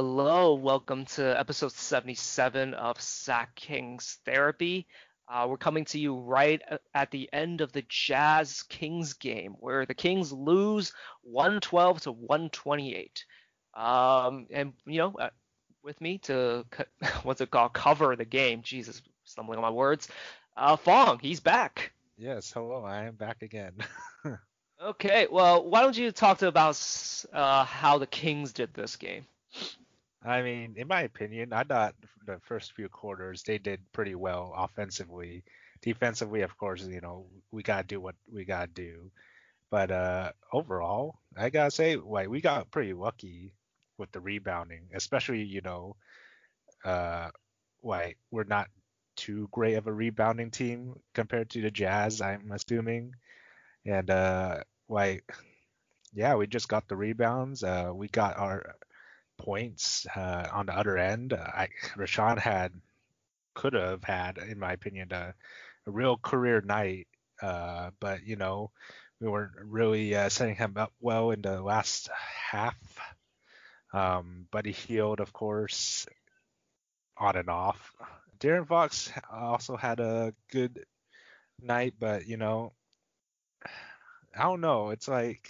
Hello, 0.00 0.54
welcome 0.54 1.06
to 1.06 1.36
episode 1.36 1.72
77 1.72 2.72
of 2.72 3.00
Sack 3.00 3.56
Kings 3.56 4.18
Therapy. 4.24 4.86
Uh, 5.26 5.48
we're 5.50 5.56
coming 5.56 5.84
to 5.86 5.98
you 5.98 6.14
right 6.14 6.62
at 6.94 7.10
the 7.10 7.28
end 7.32 7.62
of 7.62 7.72
the 7.72 7.82
Jazz 7.88 8.62
Kings 8.62 9.14
game, 9.14 9.56
where 9.58 9.86
the 9.86 9.94
Kings 9.94 10.32
lose 10.32 10.92
112 11.22 12.02
to 12.02 12.12
128. 12.12 13.24
Um, 13.74 14.46
and 14.52 14.72
you 14.86 14.98
know, 14.98 15.14
uh, 15.18 15.30
with 15.82 16.00
me 16.00 16.18
to 16.18 16.64
what's 17.24 17.40
it 17.40 17.50
called, 17.50 17.72
cover 17.72 18.14
the 18.14 18.24
game. 18.24 18.62
Jesus, 18.62 19.02
stumbling 19.24 19.58
on 19.58 19.62
my 19.62 19.70
words. 19.70 20.06
Uh, 20.56 20.76
Fong, 20.76 21.18
he's 21.18 21.40
back. 21.40 21.90
Yes, 22.16 22.52
hello, 22.52 22.84
I 22.84 23.06
am 23.06 23.16
back 23.16 23.42
again. 23.42 23.72
okay, 24.80 25.26
well, 25.28 25.68
why 25.68 25.82
don't 25.82 25.98
you 25.98 26.12
talk 26.12 26.38
to 26.38 26.46
about 26.46 26.80
uh, 27.32 27.64
how 27.64 27.98
the 27.98 28.06
Kings 28.06 28.52
did 28.52 28.72
this 28.74 28.94
game? 28.94 29.26
I 30.24 30.42
mean, 30.42 30.74
in 30.76 30.88
my 30.88 31.02
opinion, 31.02 31.52
I 31.52 31.62
thought 31.64 31.94
the 32.26 32.40
first 32.40 32.72
few 32.72 32.88
quarters 32.88 33.42
they 33.42 33.58
did 33.58 33.80
pretty 33.92 34.14
well 34.14 34.52
offensively. 34.56 35.44
Defensively, 35.80 36.42
of 36.42 36.56
course, 36.58 36.84
you 36.84 37.00
know 37.00 37.26
we 37.52 37.62
gotta 37.62 37.86
do 37.86 38.00
what 38.00 38.16
we 38.32 38.44
gotta 38.44 38.66
do. 38.72 39.10
But 39.70 39.90
uh, 39.92 40.32
overall, 40.52 41.18
I 41.36 41.50
gotta 41.50 41.70
say, 41.72 41.96
like 41.96 42.28
we 42.28 42.40
got 42.40 42.70
pretty 42.70 42.94
lucky 42.94 43.52
with 43.98 44.12
the 44.12 44.20
rebounding, 44.20 44.88
especially 44.94 45.42
you 45.44 45.62
know, 45.62 45.96
uh, 46.84 47.30
like 47.82 48.18
we're 48.30 48.44
not 48.44 48.68
too 49.16 49.48
great 49.52 49.74
of 49.74 49.86
a 49.88 49.92
rebounding 49.92 50.50
team 50.50 50.94
compared 51.14 51.50
to 51.50 51.62
the 51.62 51.70
Jazz, 51.70 52.20
I'm 52.20 52.52
assuming, 52.52 53.14
and 53.86 54.10
uh, 54.10 54.62
like 54.88 55.24
yeah, 56.14 56.34
we 56.34 56.46
just 56.46 56.68
got 56.68 56.88
the 56.88 56.96
rebounds. 56.96 57.62
Uh, 57.62 57.90
we 57.94 58.08
got 58.08 58.38
our 58.38 58.76
points 59.38 60.06
uh, 60.14 60.48
on 60.52 60.66
the 60.66 60.76
other 60.76 60.96
end. 60.98 61.32
I, 61.32 61.68
Richaun 61.96 62.38
had 62.38 62.72
could 63.54 63.72
have 63.72 64.04
had, 64.04 64.38
in 64.38 64.58
my 64.58 64.72
opinion, 64.72 65.08
a, 65.12 65.34
a 65.86 65.90
real 65.90 66.16
career 66.16 66.60
night, 66.60 67.08
uh, 67.42 67.90
but 68.00 68.24
you 68.24 68.36
know 68.36 68.70
we 69.20 69.28
weren't 69.28 69.52
really 69.64 70.14
uh, 70.14 70.28
setting 70.28 70.54
him 70.54 70.74
up 70.76 70.92
well 71.00 71.30
in 71.30 71.42
the 71.42 71.60
last 71.60 72.08
half. 72.50 72.76
Um, 73.92 74.46
Buddy 74.50 74.72
Hield, 74.72 75.20
of 75.20 75.32
course, 75.32 76.06
on 77.16 77.36
and 77.36 77.48
off. 77.48 77.92
De'Aaron 78.38 78.68
Fox 78.68 79.10
also 79.32 79.76
had 79.76 79.98
a 79.98 80.34
good 80.52 80.84
night, 81.60 81.94
but 81.98 82.26
you 82.26 82.36
know, 82.36 82.72
I 84.36 84.42
don't 84.42 84.60
know. 84.60 84.90
It's 84.90 85.08
like 85.08 85.48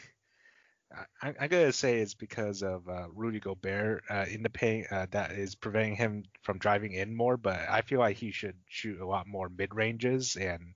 I, 1.23 1.35
I 1.41 1.49
gotta 1.49 1.73
say 1.73 1.99
it's 1.99 2.15
because 2.15 2.63
of 2.63 2.89
uh, 2.89 3.09
Rudy 3.15 3.41
Gobert 3.41 4.05
uh, 4.09 4.25
in 4.31 4.43
the 4.43 4.51
paint 4.51 4.87
uh, 4.91 5.07
that 5.11 5.33
is 5.33 5.55
preventing 5.55 5.97
him 5.97 6.25
from 6.43 6.59
driving 6.59 6.93
in 6.93 7.15
more. 7.15 7.37
But 7.37 7.61
I 7.69 7.83
feel 7.83 7.99
like 7.99 8.17
he 8.17 8.31
should 8.31 8.57
shoot 8.67 9.01
a 9.01 9.07
lot 9.07 9.27
more 9.27 9.49
mid 9.49 9.75
ranges 9.75 10.37
and, 10.37 10.75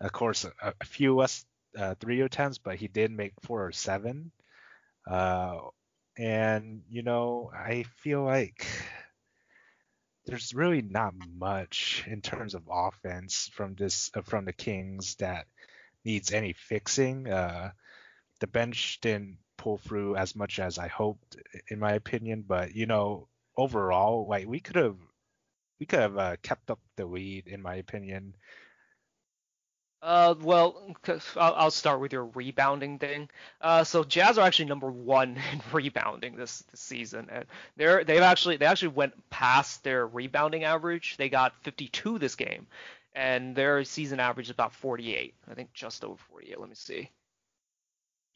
of 0.00 0.12
course, 0.12 0.44
a, 0.44 0.74
a 0.80 0.84
few 0.84 1.14
less 1.14 1.44
uh, 1.78 1.94
three 2.00 2.20
attempts. 2.20 2.58
But 2.58 2.76
he 2.76 2.88
did 2.88 3.10
make 3.10 3.34
four 3.42 3.66
or 3.66 3.72
seven. 3.72 4.32
Uh, 5.08 5.58
and 6.16 6.82
you 6.90 7.02
know, 7.02 7.50
I 7.54 7.84
feel 8.02 8.22
like 8.24 8.66
there's 10.26 10.54
really 10.54 10.82
not 10.82 11.14
much 11.36 12.04
in 12.06 12.20
terms 12.22 12.54
of 12.54 12.62
offense 12.70 13.50
from 13.54 13.74
this 13.74 14.10
uh, 14.14 14.22
from 14.22 14.44
the 14.44 14.52
Kings 14.52 15.16
that 15.16 15.46
needs 16.04 16.32
any 16.32 16.52
fixing. 16.52 17.28
Uh, 17.28 17.70
the 18.42 18.46
bench 18.48 18.98
didn't 19.00 19.38
pull 19.56 19.78
through 19.78 20.16
as 20.16 20.34
much 20.34 20.58
as 20.58 20.76
I 20.76 20.88
hoped, 20.88 21.36
in 21.68 21.78
my 21.78 21.92
opinion. 21.92 22.44
But 22.46 22.74
you 22.74 22.86
know, 22.86 23.28
overall, 23.56 24.26
like 24.28 24.46
we 24.46 24.58
could 24.58 24.74
have, 24.74 24.96
we 25.78 25.86
could 25.86 26.00
have 26.00 26.18
uh, 26.18 26.36
kept 26.42 26.68
up 26.68 26.80
the 26.96 27.06
lead, 27.06 27.46
in 27.46 27.62
my 27.62 27.76
opinion. 27.76 28.34
Uh, 30.02 30.34
well, 30.40 30.96
I'll, 31.36 31.54
I'll 31.54 31.70
start 31.70 32.00
with 32.00 32.12
your 32.12 32.24
rebounding 32.24 32.98
thing. 32.98 33.30
Uh, 33.60 33.84
so 33.84 34.02
Jazz 34.02 34.36
are 34.36 34.44
actually 34.44 34.64
number 34.64 34.90
one 34.90 35.38
in 35.52 35.62
rebounding 35.72 36.34
this, 36.34 36.62
this 36.72 36.80
season, 36.80 37.28
and 37.30 37.44
they're 37.76 38.02
they've 38.02 38.22
actually 38.22 38.56
they 38.56 38.66
actually 38.66 38.88
went 38.88 39.14
past 39.30 39.84
their 39.84 40.04
rebounding 40.04 40.64
average. 40.64 41.16
They 41.16 41.28
got 41.28 41.54
52 41.62 42.18
this 42.18 42.34
game, 42.34 42.66
and 43.14 43.54
their 43.54 43.84
season 43.84 44.18
average 44.18 44.46
is 44.46 44.50
about 44.50 44.72
48. 44.74 45.34
I 45.48 45.54
think 45.54 45.72
just 45.72 46.02
over 46.02 46.20
48. 46.28 46.58
Let 46.58 46.68
me 46.68 46.74
see. 46.74 47.08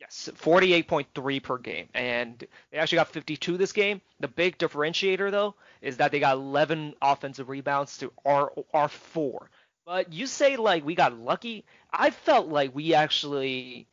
Yes, 0.01 0.29
48.3 0.35 1.43
per 1.43 1.59
game, 1.59 1.89
and 1.95 2.45
they 2.71 2.79
actually 2.79 2.97
got 2.97 3.09
52 3.09 3.57
this 3.57 3.73
game. 3.73 4.03
The 4.21 4.29
big 4.29 4.59
differentiator 4.59 5.31
though 5.31 5.55
is 5.81 5.97
that 5.97 6.13
they 6.13 6.21
got 6.21 6.37
11 6.37 6.95
offensive 7.01 7.49
rebounds 7.49 7.99
to 7.99 8.13
our 8.25 8.53
our 8.75 8.89
four. 8.89 9.51
But 9.87 10.13
you 10.13 10.27
say 10.27 10.57
like 10.57 10.85
we 10.85 10.95
got 10.95 11.19
lucky. 11.19 11.65
I 11.91 12.11
felt 12.11 12.49
like 12.49 12.75
we 12.75 12.93
actually 12.93 13.87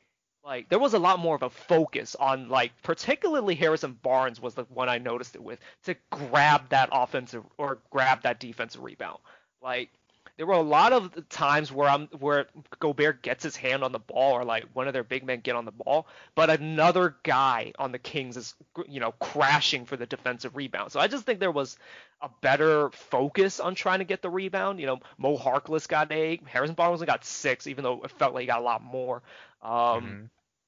like 0.43 0.67
there 0.69 0.79
was 0.79 0.93
a 0.93 0.99
lot 0.99 1.19
more 1.19 1.35
of 1.35 1.43
a 1.43 1.49
focus 1.49 2.15
on 2.15 2.49
like 2.49 2.73
particularly 2.81 3.55
Harrison 3.55 3.97
Barnes 4.01 4.41
was 4.41 4.55
the 4.55 4.63
one 4.63 4.89
I 4.89 4.97
noticed 4.97 5.35
it 5.35 5.43
with 5.43 5.59
to 5.85 5.95
grab 6.09 6.69
that 6.69 6.89
offensive 6.91 7.43
or 7.57 7.79
grab 7.91 8.23
that 8.23 8.39
defensive 8.39 8.83
rebound. 8.83 9.19
Like 9.61 9.89
there 10.37 10.47
were 10.47 10.53
a 10.53 10.61
lot 10.61 10.93
of 10.93 11.29
times 11.29 11.71
where 11.71 11.87
I'm 11.87 12.07
where 12.07 12.47
Gobert 12.79 13.21
gets 13.21 13.43
his 13.43 13.55
hand 13.55 13.83
on 13.83 13.91
the 13.91 13.99
ball 13.99 14.33
or 14.33 14.43
like 14.43 14.65
one 14.73 14.87
of 14.87 14.93
their 14.93 15.03
big 15.03 15.23
men 15.23 15.41
get 15.41 15.55
on 15.55 15.65
the 15.65 15.71
ball, 15.71 16.07
but 16.33 16.49
another 16.49 17.15
guy 17.23 17.73
on 17.77 17.91
the 17.91 17.99
Kings 17.99 18.35
is 18.35 18.55
you 18.87 18.99
know 18.99 19.11
crashing 19.13 19.85
for 19.85 19.95
the 19.95 20.07
defensive 20.07 20.55
rebound. 20.55 20.91
So 20.91 20.99
I 20.99 21.07
just 21.07 21.25
think 21.25 21.39
there 21.39 21.51
was 21.51 21.77
a 22.21 22.29
better 22.41 22.89
focus 22.91 23.59
on 23.59 23.75
trying 23.75 23.99
to 23.99 24.05
get 24.05 24.21
the 24.21 24.29
rebound. 24.29 24.79
You 24.79 24.87
know, 24.87 24.99
Mo 25.17 25.37
Harkless 25.37 25.87
got 25.87 26.11
eight, 26.11 26.41
Harrison 26.47 26.75
Barnes 26.75 27.03
got 27.03 27.23
six, 27.25 27.67
even 27.67 27.83
though 27.83 28.01
it 28.03 28.11
felt 28.11 28.33
like 28.33 28.41
he 28.41 28.47
got 28.47 28.59
a 28.59 28.63
lot 28.63 28.83
more. 28.83 29.21
Um, 29.61 29.71
mm-hmm. 29.71 30.23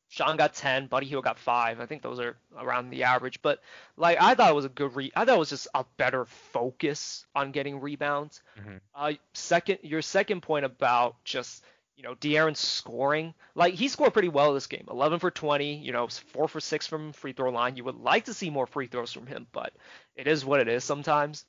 Sean 0.09 0.37
got 0.37 0.53
10, 0.53 0.87
Buddy 0.87 1.07
Hield 1.07 1.23
got 1.23 1.39
5. 1.39 1.79
I 1.79 1.85
think 1.85 2.01
those 2.01 2.19
are 2.19 2.37
around 2.57 2.89
the 2.89 3.03
average. 3.03 3.41
But 3.41 3.59
like 3.97 4.21
I 4.21 4.35
thought 4.35 4.51
it 4.51 4.55
was 4.55 4.65
a 4.65 4.69
good 4.69 4.95
re 4.95 5.11
I 5.15 5.25
thought 5.25 5.35
it 5.35 5.39
was 5.39 5.49
just 5.49 5.67
a 5.73 5.85
better 5.97 6.25
focus 6.25 7.25
on 7.35 7.51
getting 7.51 7.81
rebounds. 7.81 8.41
Mm-hmm. 8.59 8.77
Uh 8.93 9.13
second 9.33 9.79
your 9.83 10.01
second 10.01 10.41
point 10.41 10.65
about 10.65 11.23
just 11.23 11.63
you 11.95 12.03
know, 12.03 12.15
De'Aaron 12.15 12.57
scoring. 12.57 13.33
Like 13.55 13.73
he 13.73 13.87
scored 13.87 14.13
pretty 14.13 14.27
well 14.27 14.53
this 14.53 14.67
game. 14.67 14.85
11 14.89 15.19
for 15.19 15.31
20, 15.31 15.75
you 15.75 15.91
know, 15.91 16.07
4 16.07 16.47
for 16.47 16.59
6 16.59 16.87
from 16.87 17.13
free 17.13 17.33
throw 17.33 17.51
line. 17.51 17.77
You 17.77 17.85
would 17.85 17.95
like 17.95 18.25
to 18.25 18.33
see 18.33 18.49
more 18.49 18.67
free 18.67 18.87
throws 18.87 19.13
from 19.13 19.27
him, 19.27 19.47
but 19.51 19.73
it 20.15 20.27
is 20.27 20.45
what 20.45 20.59
it 20.59 20.67
is 20.67 20.83
sometimes. 20.83 21.45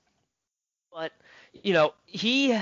But, 0.93 1.13
you 1.53 1.73
know, 1.73 1.95
he 2.05 2.57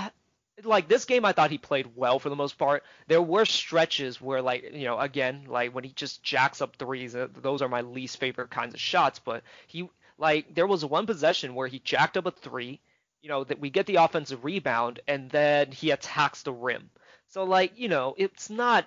like 0.62 0.88
this 0.88 1.04
game 1.04 1.24
I 1.24 1.32
thought 1.32 1.50
he 1.50 1.58
played 1.58 1.96
well 1.96 2.18
for 2.18 2.28
the 2.28 2.36
most 2.36 2.58
part. 2.58 2.84
There 3.08 3.22
were 3.22 3.44
stretches 3.44 4.20
where 4.20 4.42
like 4.42 4.70
you 4.72 4.84
know 4.84 4.98
again 4.98 5.46
like 5.48 5.74
when 5.74 5.84
he 5.84 5.90
just 5.90 6.22
jacks 6.22 6.62
up 6.62 6.76
threes 6.76 7.14
uh, 7.14 7.28
those 7.34 7.62
are 7.62 7.68
my 7.68 7.80
least 7.80 8.18
favorite 8.18 8.50
kinds 8.50 8.74
of 8.74 8.80
shots 8.80 9.18
but 9.18 9.42
he 9.66 9.88
like 10.18 10.54
there 10.54 10.66
was 10.66 10.84
one 10.84 11.06
possession 11.06 11.54
where 11.54 11.66
he 11.66 11.80
jacked 11.80 12.16
up 12.16 12.26
a 12.26 12.30
three 12.30 12.80
you 13.22 13.28
know 13.28 13.42
that 13.44 13.58
we 13.58 13.70
get 13.70 13.86
the 13.86 13.96
offensive 13.96 14.44
rebound 14.44 15.00
and 15.08 15.30
then 15.30 15.72
he 15.72 15.90
attacks 15.90 16.42
the 16.42 16.52
rim. 16.52 16.90
So 17.28 17.44
like 17.44 17.72
you 17.76 17.88
know 17.88 18.14
it's 18.16 18.50
not 18.50 18.86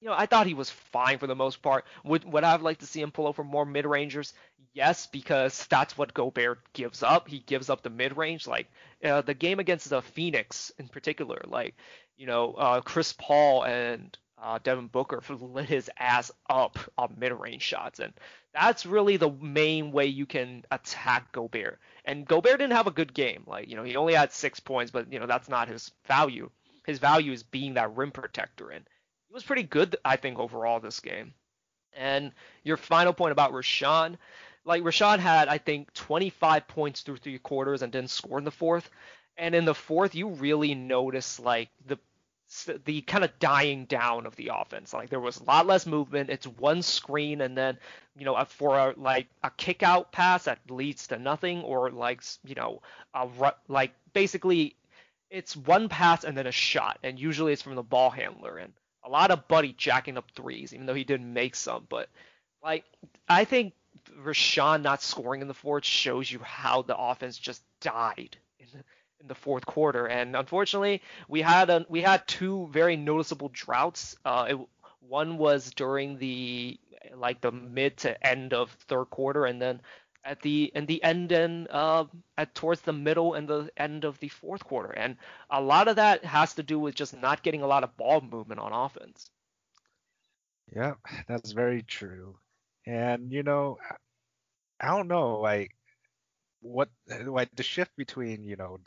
you 0.00 0.08
know, 0.08 0.14
I 0.16 0.26
thought 0.26 0.46
he 0.46 0.54
was 0.54 0.70
fine 0.70 1.18
for 1.18 1.26
the 1.26 1.34
most 1.34 1.62
part. 1.62 1.84
Would 2.04 2.24
would 2.24 2.44
I 2.44 2.52
have 2.52 2.62
liked 2.62 2.80
to 2.80 2.86
see 2.86 3.00
him 3.00 3.10
pull 3.10 3.26
over 3.26 3.42
more 3.42 3.64
mid 3.64 3.86
rangers? 3.86 4.32
Yes, 4.72 5.06
because 5.06 5.66
that's 5.66 5.98
what 5.98 6.14
Gobert 6.14 6.60
gives 6.72 7.02
up. 7.02 7.28
He 7.28 7.40
gives 7.40 7.68
up 7.68 7.82
the 7.82 7.90
mid 7.90 8.16
range. 8.16 8.46
Like 8.46 8.70
uh, 9.04 9.22
the 9.22 9.34
game 9.34 9.58
against 9.58 9.90
the 9.90 10.02
Phoenix 10.02 10.70
in 10.78 10.88
particular, 10.88 11.40
like 11.46 11.74
you 12.16 12.26
know, 12.26 12.52
uh, 12.54 12.80
Chris 12.80 13.12
Paul 13.12 13.64
and 13.64 14.16
uh, 14.40 14.58
Devin 14.62 14.86
Booker 14.86 15.20
lit 15.40 15.66
his 15.66 15.90
ass 15.98 16.30
up 16.48 16.78
on 16.96 17.16
mid 17.18 17.32
range 17.32 17.62
shots, 17.62 17.98
and 17.98 18.12
that's 18.54 18.86
really 18.86 19.16
the 19.16 19.30
main 19.30 19.90
way 19.90 20.06
you 20.06 20.26
can 20.26 20.64
attack 20.70 21.32
Gobert. 21.32 21.80
And 22.04 22.26
Gobert 22.26 22.58
didn't 22.58 22.72
have 22.76 22.86
a 22.86 22.92
good 22.92 23.12
game. 23.12 23.42
Like 23.48 23.68
you 23.68 23.76
know, 23.76 23.84
he 23.84 23.96
only 23.96 24.14
had 24.14 24.32
six 24.32 24.60
points, 24.60 24.92
but 24.92 25.12
you 25.12 25.18
know 25.18 25.26
that's 25.26 25.48
not 25.48 25.68
his 25.68 25.90
value. 26.06 26.50
His 26.86 27.00
value 27.00 27.32
is 27.32 27.42
being 27.42 27.74
that 27.74 27.96
rim 27.96 28.12
protector 28.12 28.70
and 28.70 28.88
he 29.28 29.34
was 29.34 29.44
pretty 29.44 29.62
good, 29.62 29.96
I 30.04 30.16
think, 30.16 30.38
overall 30.38 30.80
this 30.80 31.00
game. 31.00 31.34
And 31.92 32.32
your 32.64 32.76
final 32.76 33.12
point 33.12 33.32
about 33.32 33.52
Richaun, 33.52 34.16
like 34.64 34.82
Richaun 34.82 35.18
had, 35.18 35.48
I 35.48 35.58
think, 35.58 35.92
25 35.94 36.68
points 36.68 37.00
through 37.02 37.18
three 37.18 37.38
quarters 37.38 37.82
and 37.82 37.92
didn't 37.92 38.10
score 38.10 38.38
in 38.38 38.44
the 38.44 38.50
fourth. 38.50 38.88
And 39.36 39.54
in 39.54 39.64
the 39.64 39.74
fourth, 39.74 40.14
you 40.14 40.28
really 40.28 40.74
notice 40.74 41.38
like 41.38 41.68
the 41.86 41.98
the 42.86 43.02
kind 43.02 43.24
of 43.24 43.38
dying 43.38 43.84
down 43.84 44.24
of 44.24 44.34
the 44.36 44.50
offense. 44.54 44.94
Like 44.94 45.10
there 45.10 45.20
was 45.20 45.38
a 45.38 45.44
lot 45.44 45.66
less 45.66 45.86
movement. 45.86 46.30
It's 46.30 46.46
one 46.46 46.80
screen 46.80 47.42
and 47.42 47.56
then 47.56 47.78
you 48.16 48.24
know 48.24 48.42
for 48.46 48.78
a 48.78 48.94
like 48.96 49.26
a 49.44 49.50
kick 49.50 49.82
out 49.82 50.12
pass 50.12 50.44
that 50.44 50.58
leads 50.70 51.08
to 51.08 51.18
nothing 51.18 51.62
or 51.62 51.90
like 51.90 52.22
you 52.44 52.54
know 52.54 52.80
a 53.12 53.28
like 53.68 53.92
basically 54.14 54.76
it's 55.30 55.56
one 55.56 55.90
pass 55.90 56.24
and 56.24 56.36
then 56.36 56.46
a 56.46 56.52
shot 56.52 56.98
and 57.02 57.18
usually 57.18 57.52
it's 57.52 57.60
from 57.60 57.74
the 57.74 57.82
ball 57.82 58.08
handler 58.08 58.56
and 58.56 58.72
a 59.08 59.10
lot 59.10 59.30
of 59.30 59.48
Buddy 59.48 59.74
jacking 59.76 60.18
up 60.18 60.30
threes, 60.36 60.74
even 60.74 60.86
though 60.86 60.94
he 60.94 61.04
didn't 61.04 61.32
make 61.32 61.56
some. 61.56 61.86
But 61.88 62.08
like, 62.62 62.84
I 63.28 63.44
think 63.44 63.72
Richaun 64.22 64.82
not 64.82 65.02
scoring 65.02 65.40
in 65.40 65.48
the 65.48 65.54
fourth 65.54 65.84
shows 65.84 66.30
you 66.30 66.40
how 66.40 66.82
the 66.82 66.96
offense 66.96 67.38
just 67.38 67.62
died 67.80 68.36
in 68.60 68.66
the 68.72 68.84
in 69.20 69.26
the 69.26 69.34
fourth 69.34 69.66
quarter. 69.66 70.06
And 70.06 70.36
unfortunately, 70.36 71.02
we 71.26 71.40
had 71.40 71.70
a, 71.70 71.86
we 71.88 72.02
had 72.02 72.26
two 72.28 72.68
very 72.70 72.96
noticeable 72.96 73.50
droughts. 73.52 74.16
Uh, 74.24 74.46
it, 74.50 74.58
one 75.00 75.38
was 75.38 75.70
during 75.70 76.18
the 76.18 76.78
like 77.16 77.40
the 77.40 77.50
mid 77.50 77.96
to 77.98 78.26
end 78.26 78.52
of 78.52 78.70
third 78.88 79.06
quarter, 79.06 79.46
and 79.46 79.60
then 79.60 79.80
at 80.24 80.42
the 80.42 80.70
in 80.74 80.86
the 80.86 81.02
end 81.02 81.32
and 81.32 81.68
uh, 81.70 82.04
at 82.36 82.54
towards 82.54 82.82
the 82.82 82.92
middle 82.92 83.34
and 83.34 83.48
the 83.48 83.70
end 83.76 84.04
of 84.04 84.18
the 84.20 84.28
fourth 84.28 84.64
quarter. 84.64 84.90
And 84.90 85.16
a 85.50 85.60
lot 85.60 85.88
of 85.88 85.96
that 85.96 86.24
has 86.24 86.54
to 86.54 86.62
do 86.62 86.78
with 86.78 86.94
just 86.94 87.16
not 87.16 87.42
getting 87.42 87.62
a 87.62 87.66
lot 87.66 87.84
of 87.84 87.96
ball 87.96 88.20
movement 88.20 88.60
on 88.60 88.72
offense. 88.72 89.30
Yeah, 90.74 90.94
that's 91.28 91.52
very 91.52 91.82
true. 91.82 92.36
And 92.86 93.32
you 93.32 93.42
know, 93.42 93.78
I 94.80 94.88
don't 94.88 95.08
know, 95.08 95.40
like 95.40 95.74
what 96.60 96.88
like 97.24 97.54
the 97.54 97.62
shift 97.62 97.96
between 97.96 98.44
you 98.44 98.56
know 98.56 98.78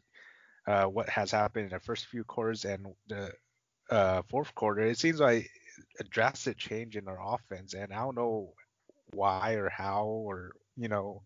uh, 0.68 0.86
what 0.86 1.10
has 1.10 1.32
happened 1.32 1.66
in 1.66 1.72
the 1.72 1.80
first 1.80 2.08
few 2.08 2.24
quarters 2.24 2.66
and 2.66 2.88
the 3.08 3.32
uh, 3.90 4.22
fourth 4.30 4.54
quarter, 4.56 4.82
it 4.82 4.98
seems 4.98 5.20
like 5.20 5.50
a 6.00 6.04
drastic 6.04 6.58
change 6.58 6.96
in 6.96 7.08
our 7.08 7.20
offense, 7.36 7.74
and 7.74 7.92
I 7.94 7.98
don't 7.98 8.16
know 8.16 8.54
why 9.14 9.54
or 9.54 9.70
how 9.70 10.06
or 10.06 10.52
you 10.78 10.88
know, 10.88 11.24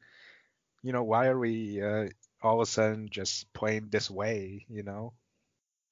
you 0.83 0.92
know 0.94 1.03
why 1.03 1.27
are 1.27 1.39
we 1.39 1.81
uh, 1.81 2.07
all 2.42 2.62
of 2.62 2.68
a 2.68 2.71
sudden 2.71 3.09
just 3.09 3.51
playing 3.53 3.89
this 3.89 4.09
way, 4.09 4.65
you 4.69 4.83
know? 4.83 5.13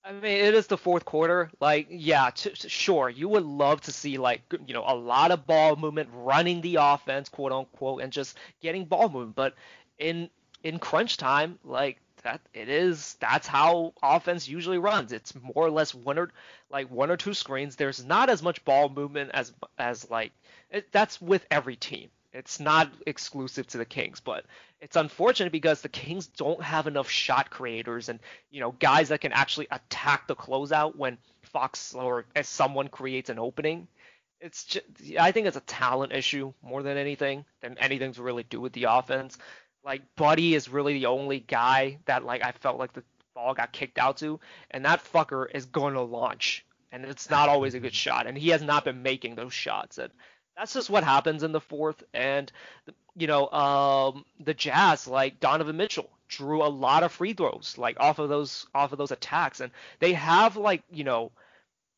I 0.06 0.12
mean, 0.12 0.26
it 0.26 0.54
is 0.54 0.68
the 0.68 0.78
fourth 0.78 1.06
quarter. 1.06 1.50
Like, 1.62 1.88
yeah, 1.90 2.30
t- 2.30 2.50
t- 2.50 2.68
sure, 2.68 3.10
you 3.10 3.30
would 3.30 3.46
love 3.46 3.82
to 3.82 3.94
see 3.94 4.18
like 4.18 4.42
you 4.68 4.74
know 4.74 4.84
a 4.86 4.96
lot 4.96 5.32
of 5.32 5.48
ball 5.48 5.76
movement, 5.78 6.10
running 6.14 6.62
the 6.62 6.78
offense, 6.80 7.30
quote 7.30 7.54
unquote, 7.54 8.02
and 8.02 8.12
just 8.12 8.38
getting 8.62 8.86
ball 8.86 9.08
movement. 9.08 9.36
But 9.36 9.56
in 9.98 10.30
in 10.64 10.80
crunch 10.80 11.18
time, 11.18 11.58
like 11.64 12.00
that 12.24 12.42
it 12.54 12.68
is 12.68 13.16
that's 13.20 13.48
how 13.48 13.94
offense 14.02 14.48
usually 14.48 14.78
runs. 14.78 15.14
It's 15.14 15.34
more 15.36 15.66
or 15.68 15.72
less 15.72 15.96
one 15.96 16.18
or 16.20 16.32
like 16.70 16.92
one 16.92 17.10
or 17.10 17.18
two 17.18 17.34
screens. 17.34 17.78
There's 17.78 18.04
not 18.04 18.30
as 18.30 18.44
much 18.44 18.66
ball 18.66 18.90
movement 18.90 19.32
as 19.34 19.54
as 19.78 20.10
like 20.10 20.34
it, 20.70 20.92
that's 20.92 21.22
with 21.22 21.46
every 21.50 21.78
team. 21.78 22.10
It's 22.34 22.60
not 22.60 22.92
exclusive 23.06 23.68
to 23.68 23.78
the 23.78 23.86
Kings, 23.86 24.20
but 24.20 24.46
it's 24.82 24.96
unfortunate 24.96 25.52
because 25.52 25.82
the 25.82 25.90
Kings 25.90 26.28
don't 26.28 26.62
have 26.62 26.88
enough 26.88 27.10
shot 27.10 27.50
creators 27.50 28.10
and 28.10 28.20
you 28.52 28.60
know 28.60 28.72
guys 28.72 29.10
that 29.10 29.22
can 29.22 29.32
actually 29.34 29.68
attack 29.72 30.28
the 30.28 30.36
closeout 30.36 30.96
when 30.96 31.18
Fox 31.44 31.94
or 31.94 32.26
as 32.36 32.48
someone 32.48 32.88
creates 32.88 33.30
an 33.30 33.40
opening. 33.40 33.88
It's 34.42 34.66
just 34.66 34.86
I 35.20 35.32
think 35.32 35.48
it's 35.48 35.58
a 35.58 35.62
talent 35.62 36.12
issue 36.12 36.54
more 36.62 36.84
than 36.84 36.98
anything 36.98 37.46
than 37.62 37.78
anything 37.78 38.14
to 38.14 38.24
really 38.24 38.44
do 38.44 38.60
with 38.60 38.74
the 38.74 38.86
offense 38.86 39.38
like 39.84 40.02
Buddy 40.16 40.56
is 40.56 40.70
really 40.70 40.94
the 40.94 41.08
only 41.08 41.40
guy 41.40 42.00
that 42.06 42.24
like 42.24 42.44
I 42.44 42.52
felt 42.52 42.80
like 42.80 42.94
the 42.94 43.04
ball 43.34 43.54
got 43.54 43.72
kicked 43.72 43.98
out 43.98 44.18
to, 44.18 44.40
and 44.72 44.86
that 44.86 45.04
fucker 45.04 45.48
is 45.54 45.66
going 45.66 45.96
to 45.96 46.02
launch, 46.02 46.66
and 46.92 47.06
it's 47.06 47.30
not 47.30 47.50
always 47.50 47.74
a 47.74 47.80
good 47.80 47.94
shot, 47.94 48.28
and 48.28 48.38
he 48.38 48.50
has 48.50 48.62
not 48.62 48.86
been 48.86 49.04
making 49.04 49.36
those 49.36 49.54
shots, 49.54 49.98
and 49.98 50.12
that's 50.58 50.74
just 50.74 50.90
what 50.90 51.04
happens 51.04 51.44
in 51.44 51.52
the 51.52 51.62
fourth, 51.62 52.04
and 52.14 52.52
you 53.16 53.28
know, 53.28 53.50
um, 53.50 54.26
the 54.40 54.54
Jazz 54.54 55.08
like 55.08 55.40
Donovan 55.40 55.78
Mitchell 55.78 56.10
drew 56.28 56.64
a 56.64 56.68
lot 56.68 57.04
of 57.04 57.12
free 57.12 57.34
throws 57.34 57.76
like 57.78 58.00
off 58.00 58.20
of 58.20 58.30
those 58.30 58.66
off 58.74 58.92
of 58.92 58.98
those 58.98 59.12
attacks, 59.12 59.60
and 59.60 59.72
they 60.00 60.14
have 60.14 60.58
like 60.58 60.84
you 60.92 61.04
know 61.04 61.32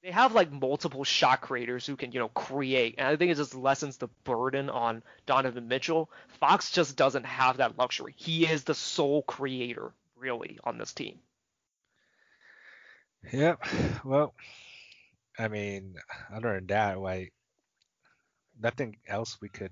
they 0.06 0.12
have 0.12 0.34
like 0.34 0.52
multiple 0.52 1.04
shot 1.04 1.42
creators 1.42 1.86
who 1.88 1.96
can, 1.96 2.12
you 2.12 2.20
know, 2.20 2.28
create. 2.30 2.96
And 3.00 3.08
I 3.08 3.16
think 3.16 3.32
it 3.32 3.38
just 3.38 3.56
lessens 3.56 3.98
the 3.98 4.08
burden 4.24 4.70
on 4.70 5.02
Donovan 5.26 5.68
Mitchell. 5.68 6.12
Fox 6.40 6.70
just 6.70 6.96
doesn't 6.96 7.26
have 7.26 7.58
that 7.58 7.76
luxury. 7.80 8.14
He 8.16 8.46
is 8.46 8.64
the 8.64 8.76
sole 8.76 9.24
creator, 9.24 9.92
really, 10.16 10.60
on 10.64 10.78
this 10.78 10.94
team. 10.94 11.18
Yep. 13.34 13.66
Well, 14.06 14.36
I 15.40 15.48
mean, 15.48 15.96
other 16.32 16.54
than 16.54 16.68
that, 16.68 17.00
like 17.00 17.34
nothing 18.60 18.98
else 19.08 19.38
we 19.42 19.50
could 19.50 19.72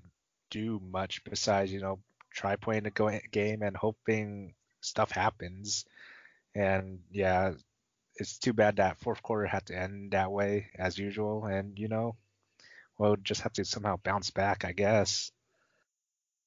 do 0.50 0.80
much 0.90 1.24
besides, 1.24 1.72
you 1.72 1.80
know, 1.80 1.98
try 2.32 2.56
playing 2.56 2.84
the 2.84 3.20
game 3.30 3.62
and 3.62 3.76
hoping 3.76 4.54
stuff 4.80 5.10
happens. 5.10 5.84
And 6.54 7.00
yeah, 7.10 7.54
it's 8.16 8.38
too 8.38 8.52
bad 8.52 8.76
that 8.76 8.98
fourth 8.98 9.22
quarter 9.22 9.46
had 9.46 9.66
to 9.66 9.78
end 9.78 10.12
that 10.12 10.30
way 10.30 10.70
as 10.78 10.98
usual, 10.98 11.46
and 11.46 11.78
you 11.78 11.88
know, 11.88 12.16
we'll 12.98 13.16
just 13.16 13.42
have 13.42 13.52
to 13.54 13.64
somehow 13.64 13.96
bounce 13.96 14.30
back, 14.30 14.64
I 14.64 14.72
guess. 14.72 15.32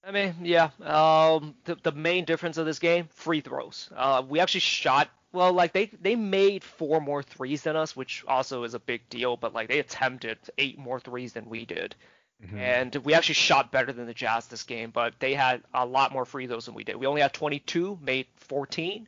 I 0.04 0.12
mean, 0.12 0.36
yeah. 0.42 0.70
Um, 0.82 1.56
the 1.66 1.76
the 1.84 1.92
main 1.92 2.24
difference 2.24 2.58
of 2.58 2.66
this 2.66 2.80
game, 2.80 3.10
free 3.12 3.42
throws. 3.42 3.90
Uh, 3.96 4.24
we 4.28 4.40
actually 4.40 4.62
shot 4.62 5.10
well. 5.34 5.52
Like 5.52 5.74
they 5.74 5.88
they 6.02 6.16
made 6.16 6.64
four 6.64 7.02
more 7.02 7.22
threes 7.22 7.64
than 7.64 7.76
us, 7.76 7.96
which 7.96 8.24
also 8.28 8.64
is 8.64 8.74
a 8.74 8.80
big 8.80 9.10
deal. 9.10 9.36
But 9.36 9.54
like 9.54 9.68
they 9.68 9.80
attempted 9.80 10.38
eight 10.58 10.78
more 10.78 11.02
threes 11.02 11.34
than 11.34 11.50
we 11.50 11.66
did. 11.66 11.96
Mm-hmm. 12.44 12.58
And 12.58 12.96
we 12.98 13.14
actually 13.14 13.36
shot 13.36 13.72
better 13.72 13.92
than 13.92 14.06
the 14.06 14.14
Jazz 14.14 14.48
this 14.48 14.64
game, 14.64 14.92
but 14.92 15.16
they 15.20 15.34
had 15.34 15.64
a 15.74 15.86
lot 15.86 16.12
more 16.12 16.26
free 16.26 16.46
throws 16.46 16.66
than 16.66 16.76
we 16.76 16.84
did. 16.84 16.96
We 16.96 17.08
only 17.08 17.22
had 17.22 17.34
22, 17.34 17.98
made 18.02 18.28
14, 18.36 19.08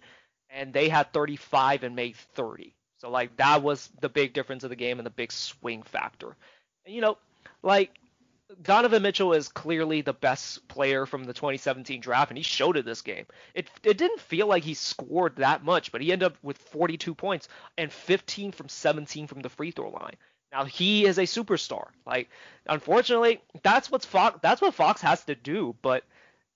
and 0.50 0.74
they 0.74 0.90
had 0.90 1.14
35 1.14 1.84
and 1.84 1.96
made 1.96 2.16
30. 2.16 2.74
So 2.98 3.10
like 3.10 3.38
that 3.38 3.62
was 3.62 3.90
the 4.02 4.10
big 4.10 4.34
difference 4.34 4.64
of 4.64 4.70
the 4.70 4.76
game 4.76 5.00
and 5.00 5.06
the 5.06 5.12
big 5.12 5.32
swing 5.32 5.84
factor. 5.84 6.36
And 6.86 6.96
you 6.96 7.02
know, 7.02 7.18
like 7.62 7.92
Donovan 8.64 9.04
Mitchell 9.04 9.34
is 9.34 9.48
clearly 9.48 10.02
the 10.02 10.14
best 10.14 10.68
player 10.68 11.06
from 11.06 11.24
the 11.24 11.34
2017 11.34 12.02
draft, 12.02 12.32
and 12.32 12.38
he 12.38 12.44
showed 12.44 12.78
it 12.78 12.86
this 12.86 13.04
game. 13.04 13.26
It 13.54 13.70
it 13.84 13.98
didn't 13.98 14.22
feel 14.22 14.48
like 14.48 14.64
he 14.64 14.74
scored 14.74 15.36
that 15.36 15.64
much, 15.64 15.92
but 15.92 16.02
he 16.02 16.12
ended 16.12 16.26
up 16.26 16.38
with 16.42 16.58
42 16.58 17.14
points 17.14 17.48
and 17.78 17.92
15 17.92 18.52
from 18.52 18.68
17 18.68 19.28
from 19.28 19.42
the 19.42 19.50
free 19.50 19.72
throw 19.72 19.92
line. 19.92 20.16
Now 20.52 20.66
he 20.66 21.06
is 21.06 21.18
a 21.18 21.24
superstar. 21.24 21.88
Like, 22.06 22.30
unfortunately, 22.66 23.42
that's 23.62 23.92
what's 23.92 24.06
Fox. 24.06 24.40
That's 24.42 24.62
what 24.62 24.74
Fox 24.74 25.02
has 25.02 25.24
to 25.26 25.36
do. 25.36 25.76
But 25.82 26.04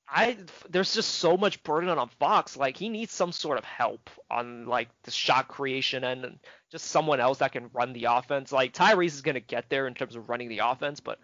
I 0.07 0.37
there's 0.69 0.93
just 0.93 1.15
so 1.15 1.37
much 1.37 1.63
burden 1.63 1.89
on 1.89 2.09
Fox. 2.19 2.57
Like 2.57 2.77
he 2.77 2.89
needs 2.89 3.11
some 3.11 3.31
sort 3.31 3.57
of 3.57 3.63
help 3.63 4.09
on 4.29 4.65
like 4.67 4.89
the 5.03 5.11
shot 5.11 5.47
creation 5.47 6.03
end 6.03 6.25
and 6.25 6.39
just 6.71 6.85
someone 6.85 7.19
else 7.19 7.39
that 7.39 7.51
can 7.51 7.69
run 7.73 7.93
the 7.93 8.05
offense. 8.05 8.51
Like 8.51 8.73
Tyrese 8.73 9.07
is 9.07 9.21
gonna 9.21 9.39
get 9.39 9.69
there 9.69 9.87
in 9.87 9.93
terms 9.93 10.15
of 10.15 10.29
running 10.29 10.49
the 10.49 10.59
offense, 10.59 10.99
but 10.99 11.19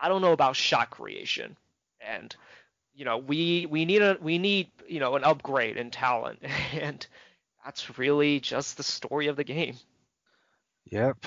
I 0.00 0.08
don't 0.08 0.22
know 0.22 0.32
about 0.32 0.56
shot 0.56 0.90
creation. 0.90 1.56
And 2.00 2.34
you 2.94 3.04
know 3.04 3.18
we 3.18 3.66
we 3.66 3.84
need 3.84 4.02
a 4.02 4.18
we 4.20 4.38
need 4.38 4.70
you 4.86 5.00
know 5.00 5.16
an 5.16 5.24
upgrade 5.24 5.76
in 5.76 5.90
talent, 5.90 6.40
and 6.72 7.06
that's 7.64 7.98
really 7.98 8.40
just 8.40 8.76
the 8.76 8.82
story 8.82 9.28
of 9.28 9.36
the 9.36 9.44
game. 9.44 9.76
Yep, 10.90 11.24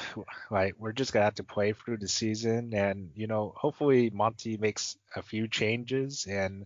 like 0.51 0.75
we're 0.77 0.93
just 0.93 1.13
gonna 1.13 1.25
have 1.25 1.35
to 1.35 1.43
play 1.43 1.73
through 1.73 1.97
the 1.97 2.07
season, 2.07 2.73
and 2.73 3.11
you 3.15 3.27
know 3.27 3.53
hopefully 3.55 4.09
Monty 4.11 4.57
makes 4.57 4.97
a 5.15 5.21
few 5.21 5.47
changes 5.47 6.25
and 6.29 6.65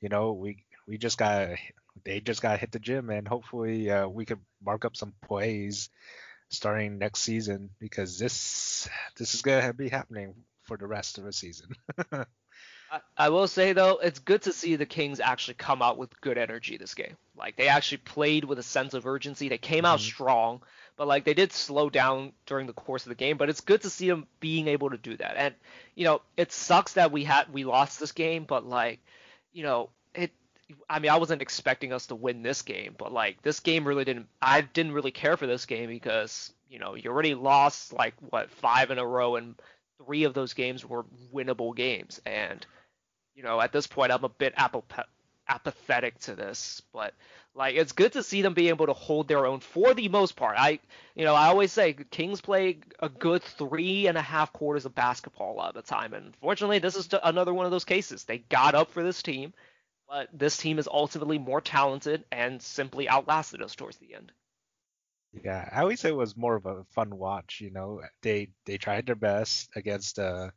you 0.00 0.08
know, 0.08 0.32
we 0.32 0.64
we 0.86 0.98
just 0.98 1.18
got 1.18 1.50
they 2.04 2.20
just 2.20 2.42
got 2.42 2.52
to 2.52 2.58
hit 2.58 2.72
the 2.72 2.78
gym, 2.78 3.10
and 3.10 3.26
hopefully 3.26 3.90
uh, 3.90 4.06
we 4.08 4.24
could 4.24 4.40
mark 4.64 4.84
up 4.84 4.96
some 4.96 5.12
plays 5.26 5.90
starting 6.50 6.98
next 6.98 7.20
season 7.20 7.70
because 7.78 8.18
this 8.18 8.88
this 9.16 9.34
is 9.34 9.42
gonna 9.42 9.72
be 9.72 9.88
happening 9.88 10.34
for 10.62 10.76
the 10.76 10.86
rest 10.86 11.18
of 11.18 11.24
the 11.24 11.32
season. 11.32 11.68
I, 12.90 13.00
I 13.16 13.28
will 13.28 13.48
say 13.48 13.72
though, 13.72 13.98
it's 14.02 14.20
good 14.20 14.42
to 14.42 14.52
see 14.52 14.76
the 14.76 14.86
Kings 14.86 15.20
actually 15.20 15.54
come 15.54 15.82
out 15.82 15.98
with 15.98 16.20
good 16.20 16.38
energy 16.38 16.76
this 16.76 16.94
game. 16.94 17.16
Like 17.36 17.56
they 17.56 17.68
actually 17.68 17.98
played 17.98 18.44
with 18.44 18.58
a 18.58 18.62
sense 18.62 18.94
of 18.94 19.06
urgency. 19.06 19.48
They 19.48 19.58
came 19.58 19.84
out 19.84 19.98
mm-hmm. 19.98 20.06
strong, 20.06 20.62
but 20.98 21.06
like 21.06 21.24
they 21.24 21.32
did 21.32 21.52
slow 21.52 21.88
down 21.88 22.32
during 22.44 22.66
the 22.66 22.72
course 22.74 23.06
of 23.06 23.10
the 23.10 23.14
game. 23.14 23.38
But 23.38 23.48
it's 23.48 23.62
good 23.62 23.82
to 23.82 23.90
see 23.90 24.08
them 24.08 24.26
being 24.40 24.66
able 24.66 24.90
to 24.90 24.98
do 24.98 25.16
that. 25.16 25.36
And 25.36 25.54
you 25.94 26.04
know, 26.04 26.20
it 26.36 26.52
sucks 26.52 26.94
that 26.94 27.12
we 27.12 27.24
had 27.24 27.50
we 27.52 27.64
lost 27.64 27.98
this 27.98 28.12
game, 28.12 28.44
but 28.44 28.66
like 28.66 28.98
you 29.52 29.62
know, 29.62 29.88
it. 30.12 30.32
I 30.90 30.98
mean, 30.98 31.10
I 31.10 31.16
wasn't 31.16 31.40
expecting 31.40 31.94
us 31.94 32.08
to 32.08 32.14
win 32.14 32.42
this 32.42 32.60
game, 32.60 32.94
but 32.98 33.10
like 33.10 33.40
this 33.40 33.60
game 33.60 33.86
really 33.86 34.04
didn't. 34.04 34.26
I 34.42 34.60
didn't 34.60 34.92
really 34.92 35.12
care 35.12 35.38
for 35.38 35.46
this 35.46 35.64
game 35.64 35.88
because 35.88 36.52
you 36.68 36.80
know 36.80 36.94
you 36.94 37.10
already 37.10 37.34
lost 37.34 37.92
like 37.92 38.14
what 38.28 38.50
five 38.50 38.90
in 38.90 38.98
a 38.98 39.06
row, 39.06 39.36
and 39.36 39.54
three 40.04 40.24
of 40.24 40.34
those 40.34 40.52
games 40.52 40.84
were 40.84 41.06
winnable 41.32 41.74
games, 41.74 42.20
and 42.26 42.66
you 43.36 43.44
know 43.44 43.60
at 43.60 43.72
this 43.72 43.86
point 43.86 44.12
I'm 44.12 44.24
a 44.24 44.28
bit 44.28 44.52
apathetic 45.48 46.18
to 46.20 46.34
this, 46.34 46.82
but 46.92 47.14
like 47.54 47.76
it's 47.76 47.92
good 47.92 48.12
to 48.12 48.22
see 48.22 48.42
them 48.42 48.54
be 48.54 48.68
able 48.68 48.86
to 48.86 48.92
hold 48.92 49.28
their 49.28 49.46
own 49.46 49.60
for 49.60 49.94
the 49.94 50.08
most 50.08 50.36
part. 50.36 50.56
I, 50.58 50.78
you 51.14 51.24
know, 51.24 51.34
I 51.34 51.46
always 51.46 51.72
say 51.72 51.94
Kings 52.10 52.40
play 52.40 52.78
a 53.00 53.08
good 53.08 53.42
three 53.42 54.06
and 54.06 54.18
a 54.18 54.22
half 54.22 54.52
quarters 54.52 54.84
of 54.84 54.94
basketball 54.94 55.52
a 55.52 55.56
lot 55.56 55.76
of 55.76 55.82
the 55.82 55.88
time, 55.88 56.14
and 56.14 56.34
fortunately, 56.36 56.78
this 56.78 56.96
is 56.96 57.08
another 57.22 57.54
one 57.54 57.66
of 57.66 57.72
those 57.72 57.84
cases. 57.84 58.24
They 58.24 58.38
got 58.38 58.74
up 58.74 58.90
for 58.90 59.02
this 59.02 59.22
team, 59.22 59.52
but 60.08 60.28
this 60.32 60.56
team 60.56 60.78
is 60.78 60.88
ultimately 60.88 61.38
more 61.38 61.60
talented 61.60 62.24
and 62.30 62.62
simply 62.62 63.08
outlasted 63.08 63.62
us 63.62 63.74
towards 63.74 63.96
the 63.98 64.14
end. 64.14 64.32
Yeah, 65.44 65.68
I 65.72 65.80
always 65.80 66.00
say 66.00 66.08
it 66.08 66.16
was 66.16 66.36
more 66.36 66.56
of 66.56 66.66
a 66.66 66.84
fun 66.90 67.16
watch. 67.16 67.60
You 67.60 67.70
know, 67.70 68.02
they 68.22 68.48
they 68.64 68.78
tried 68.78 69.06
their 69.06 69.14
best 69.14 69.68
against 69.76 70.18
a 70.18 70.52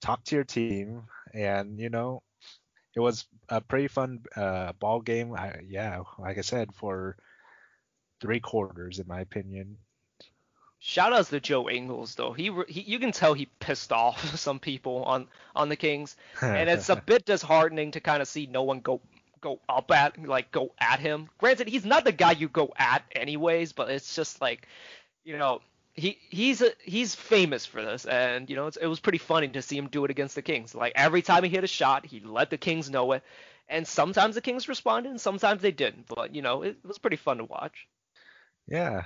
top 0.00 0.24
tier 0.24 0.44
team, 0.44 1.04
and 1.32 1.78
you 1.78 1.88
know, 1.88 2.22
it 2.94 3.00
was 3.00 3.26
a 3.48 3.60
pretty 3.60 3.88
fun 3.88 4.20
uh, 4.36 4.72
ball 4.72 5.00
game. 5.00 5.34
I, 5.34 5.60
yeah, 5.66 6.02
like 6.18 6.38
I 6.38 6.42
said, 6.42 6.74
for 6.74 7.16
three 8.20 8.40
quarters, 8.40 8.98
in 8.98 9.06
my 9.06 9.20
opinion. 9.20 9.76
Shout 10.78 11.12
outs 11.12 11.28
to 11.28 11.40
Joe 11.40 11.68
Ingles 11.68 12.14
though. 12.14 12.32
He, 12.32 12.50
he 12.66 12.80
you 12.80 12.98
can 12.98 13.12
tell 13.12 13.34
he 13.34 13.46
pissed 13.60 13.92
off 13.92 14.36
some 14.38 14.58
people 14.58 15.04
on 15.04 15.28
on 15.54 15.68
the 15.68 15.76
Kings, 15.76 16.16
and 16.40 16.70
it's 16.70 16.88
a 16.88 16.96
bit 17.06 17.26
disheartening 17.26 17.90
to 17.92 18.00
kind 18.00 18.22
of 18.22 18.28
see 18.28 18.46
no 18.46 18.62
one 18.62 18.80
go 18.80 19.00
go 19.40 19.58
up 19.68 19.90
at 19.90 20.22
like 20.26 20.50
go 20.50 20.72
at 20.78 20.98
him. 20.98 21.28
Granted, 21.38 21.68
he's 21.68 21.84
not 21.84 22.04
the 22.04 22.12
guy 22.12 22.32
you 22.32 22.48
go 22.48 22.72
at 22.76 23.04
anyways, 23.12 23.72
but 23.72 23.90
it's 23.90 24.16
just 24.16 24.40
like, 24.40 24.66
you 25.24 25.36
know, 25.36 25.60
he 25.94 26.18
he's 26.28 26.62
a, 26.62 26.70
he's 26.82 27.14
famous 27.14 27.66
for 27.66 27.82
this, 27.82 28.06
and 28.06 28.48
you 28.48 28.56
know 28.56 28.66
it 28.68 28.86
was 28.86 29.00
pretty 29.00 29.18
funny 29.18 29.48
to 29.48 29.62
see 29.62 29.76
him 29.76 29.88
do 29.88 30.04
it 30.04 30.10
against 30.10 30.34
the 30.34 30.42
Kings. 30.42 30.74
Like 30.74 30.92
every 30.94 31.22
time 31.22 31.44
he 31.44 31.50
hit 31.50 31.64
a 31.64 31.68
shot, 31.68 32.06
he 32.06 32.20
let 32.20 32.50
the 32.50 32.58
Kings 32.58 32.90
know 32.90 33.12
it, 33.12 33.22
and 33.68 33.86
sometimes 33.86 34.34
the 34.34 34.40
Kings 34.40 34.68
responded, 34.68 35.10
and 35.10 35.20
sometimes 35.20 35.62
they 35.62 35.72
didn't. 35.72 36.06
But 36.06 36.34
you 36.34 36.42
know 36.42 36.62
it, 36.62 36.76
it 36.82 36.86
was 36.86 36.98
pretty 36.98 37.16
fun 37.16 37.38
to 37.38 37.44
watch. 37.44 37.86
Yeah, 38.68 39.04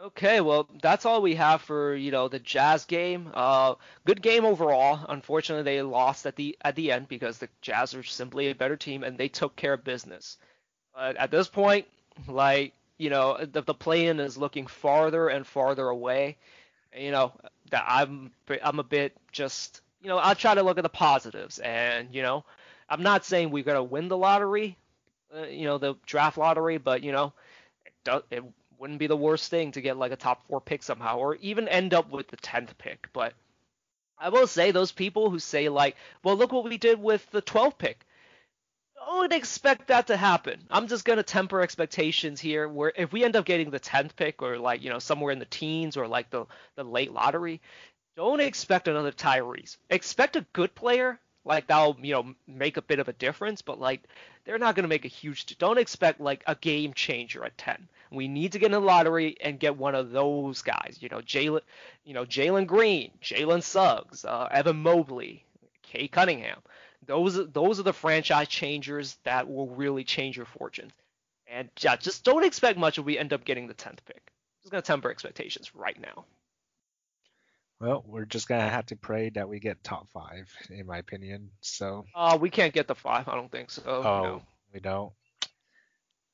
Okay, 0.00 0.40
well, 0.40 0.68
that's 0.80 1.04
all 1.06 1.20
we 1.20 1.34
have 1.34 1.60
for 1.60 1.96
you 1.96 2.12
know 2.12 2.28
the 2.28 2.38
Jazz 2.38 2.84
game. 2.84 3.30
Uh, 3.34 3.74
good 4.04 4.22
game 4.22 4.44
overall. 4.44 5.04
Unfortunately, 5.08 5.64
they 5.64 5.82
lost 5.82 6.24
at 6.24 6.36
the 6.36 6.56
at 6.60 6.76
the 6.76 6.92
end 6.92 7.08
because 7.08 7.38
the 7.38 7.48
Jazz 7.62 7.94
are 7.94 8.04
simply 8.04 8.48
a 8.48 8.54
better 8.54 8.76
team 8.76 9.02
and 9.02 9.18
they 9.18 9.28
took 9.28 9.56
care 9.56 9.72
of 9.72 9.82
business. 9.82 10.38
But 10.94 11.16
at 11.16 11.32
this 11.32 11.48
point, 11.48 11.86
like 12.28 12.74
you 12.98 13.10
know, 13.10 13.38
the, 13.38 13.62
the 13.62 13.74
play-in 13.74 14.20
is 14.20 14.36
looking 14.36 14.66
farther 14.66 15.28
and 15.28 15.46
farther 15.46 15.88
away. 15.88 16.36
You 16.96 17.10
know, 17.10 17.32
that 17.70 17.84
I'm 17.86 18.32
I'm 18.62 18.78
a 18.78 18.84
bit 18.84 19.16
just 19.32 19.80
you 20.02 20.08
know 20.08 20.18
I'll 20.18 20.34
try 20.34 20.54
to 20.54 20.62
look 20.62 20.78
at 20.78 20.82
the 20.82 20.88
positives 20.88 21.58
and 21.58 22.14
you 22.14 22.22
know 22.22 22.44
I'm 22.88 23.02
not 23.02 23.24
saying 23.24 23.50
we're 23.50 23.64
gonna 23.64 23.82
win 23.82 24.08
the 24.08 24.16
lottery, 24.16 24.76
uh, 25.36 25.42
you 25.42 25.64
know 25.64 25.78
the 25.78 25.94
draft 26.06 26.38
lottery, 26.38 26.78
but 26.78 27.02
you 27.02 27.12
know 27.12 27.32
it, 27.84 27.92
does, 28.04 28.22
it 28.30 28.42
wouldn't 28.78 28.98
be 28.98 29.06
the 29.06 29.16
worst 29.16 29.50
thing 29.50 29.72
to 29.72 29.80
get 29.80 29.96
like 29.96 30.12
a 30.12 30.16
top 30.16 30.46
four 30.48 30.60
pick 30.60 30.82
somehow, 30.82 31.18
or 31.18 31.36
even 31.36 31.68
end 31.68 31.94
up 31.94 32.10
with 32.10 32.28
the 32.28 32.36
tenth 32.36 32.76
pick. 32.78 33.08
But 33.12 33.34
I 34.18 34.30
will 34.30 34.46
say 34.46 34.70
those 34.70 34.92
people 34.92 35.30
who 35.30 35.38
say 35.38 35.68
like, 35.68 35.96
well, 36.24 36.36
look 36.36 36.52
what 36.52 36.64
we 36.64 36.78
did 36.78 37.00
with 37.00 37.28
the 37.30 37.42
12th 37.42 37.78
pick. 37.78 38.04
Don't 39.08 39.32
expect 39.32 39.86
that 39.86 40.08
to 40.08 40.18
happen. 40.18 40.62
I'm 40.70 40.86
just 40.86 41.06
gonna 41.06 41.22
temper 41.22 41.62
expectations 41.62 42.40
here. 42.40 42.68
Where 42.68 42.92
if 42.94 43.10
we 43.10 43.24
end 43.24 43.36
up 43.36 43.46
getting 43.46 43.70
the 43.70 43.80
10th 43.80 44.14
pick, 44.14 44.42
or 44.42 44.58
like 44.58 44.82
you 44.82 44.90
know 44.90 44.98
somewhere 44.98 45.32
in 45.32 45.38
the 45.38 45.46
teens, 45.46 45.96
or 45.96 46.06
like 46.06 46.28
the 46.28 46.44
the 46.76 46.84
late 46.84 47.10
lottery, 47.10 47.62
don't 48.16 48.40
expect 48.40 48.86
another 48.86 49.10
Tyrese. 49.10 49.78
Expect 49.88 50.36
a 50.36 50.44
good 50.52 50.74
player 50.74 51.18
like 51.46 51.68
that'll 51.68 51.96
you 52.02 52.12
know 52.12 52.34
make 52.46 52.76
a 52.76 52.82
bit 52.82 52.98
of 52.98 53.08
a 53.08 53.14
difference, 53.14 53.62
but 53.62 53.80
like 53.80 54.02
they're 54.44 54.58
not 54.58 54.74
gonna 54.74 54.88
make 54.88 55.06
a 55.06 55.08
huge. 55.08 55.56
Don't 55.56 55.78
expect 55.78 56.20
like 56.20 56.44
a 56.46 56.54
game 56.54 56.92
changer 56.92 57.42
at 57.44 57.56
10. 57.56 57.88
We 58.10 58.28
need 58.28 58.52
to 58.52 58.58
get 58.58 58.66
in 58.66 58.72
the 58.72 58.80
lottery 58.80 59.38
and 59.40 59.58
get 59.58 59.78
one 59.78 59.94
of 59.94 60.10
those 60.10 60.60
guys. 60.60 60.98
You 61.00 61.08
know, 61.08 61.20
Jalen, 61.20 61.62
you 62.04 62.12
know, 62.12 62.26
Jalen 62.26 62.66
Green, 62.66 63.12
Jalen 63.22 63.62
Suggs, 63.62 64.26
uh, 64.26 64.48
Evan 64.50 64.82
Mobley, 64.82 65.46
Cade 65.82 66.12
Cunningham. 66.12 66.60
Those 67.06 67.50
those 67.52 67.80
are 67.80 67.84
the 67.84 67.92
franchise 67.92 68.48
changers 68.48 69.16
that 69.24 69.48
will 69.48 69.68
really 69.68 70.04
change 70.04 70.36
your 70.36 70.46
fortunes. 70.46 70.92
And 71.46 71.70
yeah, 71.80 71.96
just 71.96 72.24
don't 72.24 72.44
expect 72.44 72.78
much 72.78 72.98
if 72.98 73.04
we 73.04 73.16
end 73.18 73.32
up 73.32 73.44
getting 73.44 73.66
the 73.66 73.74
tenth 73.74 74.04
pick. 74.04 74.32
Just 74.62 74.70
gonna 74.70 74.82
temper 74.82 75.10
expectations 75.10 75.74
right 75.74 75.98
now. 76.00 76.24
Well, 77.80 78.04
we're 78.06 78.24
just 78.24 78.48
gonna 78.48 78.68
have 78.68 78.86
to 78.86 78.96
pray 78.96 79.30
that 79.30 79.48
we 79.48 79.60
get 79.60 79.82
top 79.84 80.08
five, 80.10 80.52
in 80.70 80.86
my 80.86 80.98
opinion. 80.98 81.50
So. 81.60 82.04
Uh, 82.14 82.36
we 82.40 82.50
can't 82.50 82.74
get 82.74 82.88
the 82.88 82.94
five. 82.94 83.28
I 83.28 83.36
don't 83.36 83.50
think 83.50 83.70
so. 83.70 83.82
Oh, 83.86 84.02
no. 84.02 84.42
we 84.74 84.80
don't. 84.80 85.12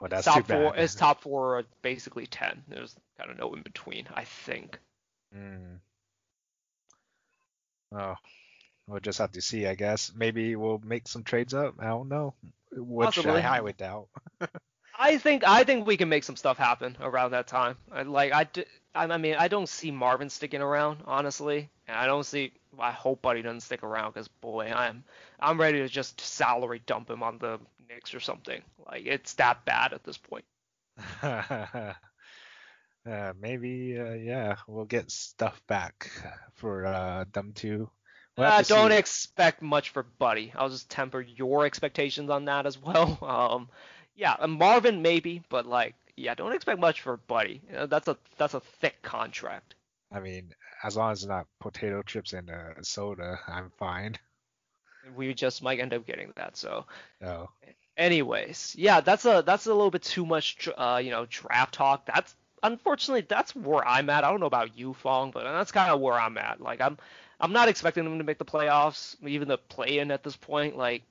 But 0.00 0.10
that's 0.10 0.24
top 0.24 0.46
four. 0.46 0.74
It's 0.76 0.94
top 0.94 1.22
four, 1.22 1.64
basically 1.82 2.26
ten. 2.26 2.62
There's 2.68 2.96
kind 3.18 3.30
of 3.30 3.38
no 3.38 3.54
in 3.54 3.62
between, 3.62 4.06
I 4.12 4.24
think. 4.24 4.78
Mm. 5.34 5.78
Oh, 7.92 8.14
we'll 8.86 9.00
just 9.00 9.18
have 9.18 9.32
to 9.32 9.42
see, 9.42 9.66
I 9.66 9.74
guess. 9.74 10.12
Maybe 10.14 10.56
we'll 10.56 10.80
make 10.84 11.08
some 11.08 11.22
trades 11.22 11.54
up. 11.54 11.74
I 11.78 11.86
don't 11.86 12.08
know. 12.08 12.34
Which 12.72 13.06
Possibly. 13.06 13.32
I 13.32 13.40
highly 13.40 13.72
doubt. 13.78 14.08
I 14.98 15.18
think 15.18 15.44
I 15.44 15.64
think 15.64 15.86
we 15.86 15.96
can 15.96 16.08
make 16.08 16.24
some 16.24 16.36
stuff 16.36 16.56
happen 16.56 16.96
around 17.00 17.32
that 17.32 17.46
time. 17.46 17.76
I, 17.90 18.02
like 18.02 18.32
I, 18.32 18.46
I 18.94 19.16
mean 19.18 19.34
I 19.36 19.48
don't 19.48 19.68
see 19.68 19.90
Marvin 19.90 20.30
sticking 20.30 20.60
around 20.60 21.02
honestly, 21.06 21.68
and 21.88 21.96
I 21.96 22.06
don't 22.06 22.24
see. 22.24 22.52
I 22.78 22.92
hope 22.92 23.22
Buddy 23.22 23.42
doesn't 23.42 23.60
stick 23.60 23.82
around 23.82 24.12
because 24.12 24.28
boy, 24.28 24.72
I'm 24.74 25.04
I'm 25.40 25.60
ready 25.60 25.78
to 25.78 25.88
just 25.88 26.20
salary 26.20 26.80
dump 26.86 27.10
him 27.10 27.22
on 27.22 27.38
the 27.38 27.58
Knicks 27.88 28.14
or 28.14 28.20
something. 28.20 28.62
Like 28.86 29.06
it's 29.06 29.34
that 29.34 29.64
bad 29.64 29.92
at 29.92 30.04
this 30.04 30.18
point. 30.18 30.44
uh, 31.22 31.94
maybe 33.40 33.98
uh, 33.98 34.12
yeah, 34.12 34.56
we'll 34.68 34.84
get 34.84 35.10
stuff 35.10 35.60
back 35.66 36.10
for 36.54 36.86
uh, 36.86 37.24
them 37.32 37.52
too. 37.52 37.90
We'll 38.36 38.48
uh, 38.48 38.62
don't 38.62 38.90
see. 38.90 38.96
expect 38.96 39.62
much 39.62 39.90
for 39.90 40.02
Buddy. 40.02 40.52
I'll 40.56 40.68
just 40.68 40.90
temper 40.90 41.20
your 41.20 41.66
expectations 41.66 42.30
on 42.30 42.46
that 42.46 42.66
as 42.66 42.78
well. 42.78 43.18
Um, 43.54 43.68
yeah, 44.16 44.36
Marvin 44.46 45.02
maybe, 45.02 45.42
but 45.48 45.66
like 45.66 45.94
yeah, 46.16 46.34
don't 46.34 46.54
expect 46.54 46.78
much 46.78 47.00
for 47.00 47.16
Buddy. 47.16 47.60
You 47.68 47.74
know, 47.74 47.86
that's 47.86 48.08
a 48.08 48.16
that's 48.38 48.54
a 48.54 48.60
thick 48.60 49.02
contract. 49.02 49.74
I 50.12 50.20
mean, 50.20 50.54
as 50.82 50.96
long 50.96 51.10
as 51.10 51.22
it's 51.22 51.28
not 51.28 51.46
potato 51.60 52.02
chips 52.02 52.32
and 52.32 52.48
a 52.48 52.74
soda, 52.82 53.40
I'm 53.48 53.70
fine. 53.78 54.16
We 55.16 55.34
just 55.34 55.62
might 55.62 55.80
end 55.80 55.92
up 55.92 56.06
getting 56.06 56.32
that. 56.36 56.56
So. 56.56 56.86
Oh. 57.22 57.48
Anyways, 57.96 58.74
yeah, 58.76 59.00
that's 59.00 59.24
a 59.24 59.42
that's 59.46 59.66
a 59.66 59.74
little 59.74 59.90
bit 59.90 60.02
too 60.02 60.26
much, 60.26 60.68
uh, 60.76 61.00
you 61.02 61.10
know, 61.10 61.26
draft 61.28 61.74
talk. 61.74 62.06
That's 62.06 62.34
unfortunately 62.62 63.24
that's 63.28 63.54
where 63.54 63.86
I'm 63.86 64.10
at. 64.10 64.24
I 64.24 64.30
don't 64.30 64.40
know 64.40 64.46
about 64.46 64.76
you, 64.76 64.94
Fong, 64.94 65.30
but 65.30 65.44
that's 65.44 65.70
kind 65.70 65.90
of 65.92 66.00
where 66.00 66.14
I'm 66.14 66.36
at. 66.36 66.60
Like 66.60 66.80
I'm 66.80 66.98
I'm 67.40 67.52
not 67.52 67.68
expecting 67.68 68.04
them 68.04 68.18
to 68.18 68.24
make 68.24 68.38
the 68.38 68.44
playoffs, 68.44 69.16
even 69.26 69.48
the 69.48 69.58
play-in 69.58 70.10
at 70.10 70.22
this 70.22 70.36
point. 70.36 70.76
Like, 70.76 71.02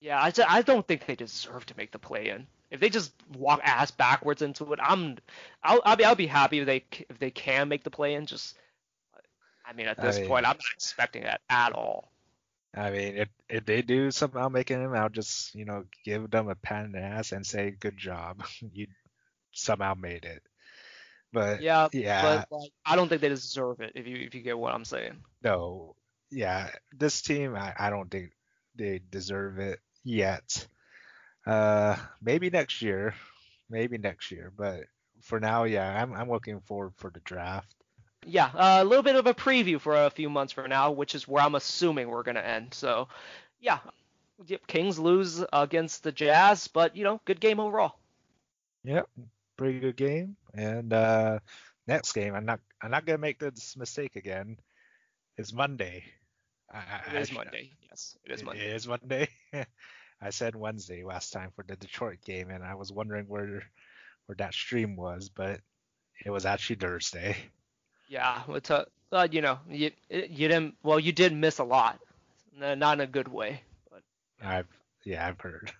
yeah, 0.00 0.22
I 0.22 0.30
just, 0.30 0.50
I 0.50 0.62
don't 0.62 0.86
think 0.86 1.06
they 1.06 1.16
deserve 1.16 1.66
to 1.66 1.76
make 1.76 1.90
the 1.92 1.98
play-in. 1.98 2.46
If 2.70 2.80
they 2.80 2.90
just 2.90 3.12
walk 3.34 3.60
ass 3.62 3.90
backwards 3.90 4.42
into 4.42 4.72
it, 4.72 4.78
I'm 4.82 5.16
I'll, 5.62 5.80
I'll 5.84 5.96
be 5.96 6.04
I'll 6.04 6.14
be 6.14 6.26
happy 6.26 6.58
if 6.58 6.66
they 6.66 6.84
if 7.08 7.18
they 7.18 7.30
can 7.30 7.68
make 7.68 7.82
the 7.82 7.90
play-in. 7.90 8.26
Just 8.26 8.56
I 9.66 9.72
mean, 9.72 9.86
at 9.86 10.00
this 10.00 10.16
I 10.16 10.20
mean, 10.20 10.28
point, 10.28 10.46
I'm 10.46 10.56
not 10.56 10.74
expecting 10.74 11.22
that 11.22 11.40
at 11.48 11.72
all. 11.72 12.12
I 12.74 12.90
mean, 12.90 13.16
if 13.16 13.28
if 13.48 13.64
they 13.64 13.80
do 13.80 14.10
somehow 14.10 14.50
making 14.50 14.82
him, 14.82 14.94
I'll 14.94 15.08
just 15.08 15.54
you 15.54 15.64
know 15.64 15.84
give 16.04 16.30
them 16.30 16.48
a 16.48 16.54
pat 16.54 16.84
in 16.84 16.92
the 16.92 17.00
ass 17.00 17.32
and 17.32 17.46
say 17.46 17.70
good 17.70 17.96
job, 17.96 18.44
you 18.72 18.86
somehow 19.52 19.94
made 19.94 20.24
it. 20.26 20.42
But 21.32 21.62
yeah, 21.62 21.88
yeah, 21.92 22.44
but 22.50 22.58
like, 22.58 22.70
I 22.84 22.96
don't 22.96 23.08
think 23.08 23.20
they 23.20 23.28
deserve 23.28 23.80
it. 23.80 23.92
If 23.94 24.06
you 24.06 24.16
if 24.16 24.34
you 24.34 24.42
get 24.42 24.58
what 24.58 24.74
I'm 24.74 24.84
saying. 24.84 25.22
No, 25.42 25.94
yeah, 26.30 26.70
this 26.96 27.22
team, 27.22 27.54
I, 27.54 27.74
I 27.78 27.90
don't 27.90 28.10
think 28.10 28.32
they 28.74 29.00
deserve 29.10 29.58
it 29.58 29.80
yet. 30.04 30.66
Uh, 31.46 31.96
maybe 32.20 32.50
next 32.50 32.82
year, 32.82 33.14
maybe 33.70 33.98
next 33.98 34.30
year, 34.30 34.52
but 34.56 34.84
for 35.22 35.40
now, 35.40 35.64
yeah, 35.64 36.02
I'm 36.02 36.14
I'm 36.14 36.30
looking 36.30 36.60
forward 36.60 36.92
for 36.96 37.10
the 37.10 37.20
draft 37.20 37.74
yeah, 38.26 38.46
uh, 38.46 38.82
a 38.82 38.84
little 38.84 39.02
bit 39.02 39.16
of 39.16 39.26
a 39.26 39.32
preview 39.32 39.80
for 39.80 39.96
a 39.96 40.10
few 40.10 40.28
months 40.28 40.52
from 40.52 40.68
now, 40.68 40.90
which 40.90 41.14
is 41.14 41.26
where 41.26 41.42
I'm 41.42 41.54
assuming 41.54 42.08
we're 42.10 42.24
gonna 42.24 42.40
end. 42.40 42.74
So, 42.74 43.08
yeah, 43.60 43.78
Yep. 44.46 44.66
Kings 44.68 44.98
lose 44.98 45.44
against 45.52 46.04
the 46.04 46.12
Jazz, 46.12 46.68
but 46.68 46.94
you 46.96 47.04
know, 47.04 47.20
good 47.24 47.40
game 47.40 47.58
overall. 47.58 47.98
Yep, 48.84 49.08
pretty 49.58 49.80
good 49.80 49.96
game. 49.96 50.36
And 50.54 50.92
uh, 50.92 51.40
next 51.86 52.12
game, 52.12 52.34
I'm 52.34 52.46
not 52.46 52.60
I'm 52.80 52.90
not 52.90 53.04
gonna 53.04 53.18
make 53.18 53.38
this 53.38 53.76
mistake 53.76 54.16
again. 54.16 54.56
It's 55.36 55.52
Monday. 55.52 56.04
I, 56.72 57.00
it 57.14 57.20
is 57.20 57.30
I, 57.30 57.34
Monday. 57.34 57.70
Yes, 57.90 58.16
it 58.24 58.32
is 58.32 58.42
Monday. 58.42 58.66
It 58.66 58.76
is 58.76 58.88
Monday. 58.88 59.28
I 60.20 60.30
said 60.30 60.56
Wednesday 60.56 61.04
last 61.04 61.32
time 61.32 61.50
for 61.54 61.64
the 61.66 61.76
Detroit 61.76 62.18
game, 62.24 62.50
and 62.50 62.64
I 62.64 62.74
was 62.74 62.90
wondering 62.90 63.26
where 63.26 63.62
where 64.26 64.36
that 64.38 64.54
stream 64.54 64.96
was, 64.96 65.28
but 65.28 65.60
it 66.24 66.30
was 66.30 66.46
actually 66.46 66.76
Thursday. 66.76 67.36
Yeah, 68.08 68.42
it's 68.48 68.70
a, 68.70 68.86
uh, 69.12 69.28
you 69.30 69.42
know, 69.42 69.58
you 69.68 69.90
you 70.08 70.48
didn't. 70.48 70.76
Well, 70.82 70.98
you 70.98 71.12
did 71.12 71.34
miss 71.34 71.58
a 71.58 71.64
lot, 71.64 71.98
not 72.56 72.94
in 72.94 73.00
a 73.00 73.06
good 73.06 73.28
way. 73.28 73.62
But 73.90 74.02
I've 74.42 74.68
yeah, 75.04 75.26
I've 75.26 75.40
heard. 75.40 75.72